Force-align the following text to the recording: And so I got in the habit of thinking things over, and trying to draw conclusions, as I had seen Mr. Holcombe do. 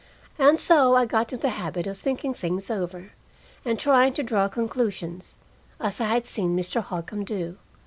And 0.39 0.59
so 0.59 0.95
I 0.95 1.05
got 1.05 1.31
in 1.31 1.41
the 1.41 1.49
habit 1.49 1.85
of 1.85 1.95
thinking 1.95 2.33
things 2.33 2.71
over, 2.71 3.11
and 3.63 3.77
trying 3.77 4.13
to 4.15 4.23
draw 4.23 4.47
conclusions, 4.47 5.37
as 5.79 6.01
I 6.01 6.05
had 6.05 6.25
seen 6.25 6.57
Mr. 6.57 6.81
Holcombe 6.81 7.23
do. 7.23 7.59